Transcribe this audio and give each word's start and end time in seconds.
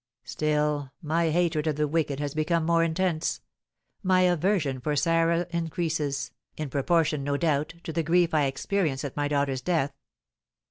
"Still, 0.23 0.89
my 1.03 1.29
hatred 1.29 1.67
of 1.67 1.75
the 1.75 1.87
wicked 1.87 2.19
has 2.19 2.33
become 2.33 2.65
more 2.65 2.83
intense; 2.83 3.39
my 4.01 4.21
aversion 4.21 4.79
for 4.79 4.95
Sarah 4.95 5.45
increases, 5.51 6.31
in 6.57 6.71
proportion, 6.71 7.23
no 7.23 7.37
doubt, 7.37 7.75
to 7.83 7.93
the 7.93 8.01
grief 8.01 8.33
I 8.33 8.45
experience 8.45 9.05
at 9.05 9.15
my 9.15 9.27
daughter's 9.27 9.61
death. 9.61 9.93